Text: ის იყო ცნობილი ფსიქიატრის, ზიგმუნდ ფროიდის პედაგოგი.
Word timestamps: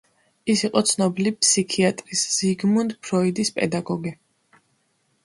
ის 0.51 0.61
იყო 0.67 0.81
ცნობილი 0.91 1.33
ფსიქიატრის, 1.43 2.23
ზიგმუნდ 2.37 2.97
ფროიდის 3.09 3.53
პედაგოგი. 3.59 4.15